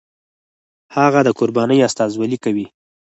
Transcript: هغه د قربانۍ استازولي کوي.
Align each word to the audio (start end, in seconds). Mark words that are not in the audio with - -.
هغه 0.95 1.19
د 1.23 1.29
قربانۍ 1.39 1.79
استازولي 1.87 2.37
کوي. 2.45 2.65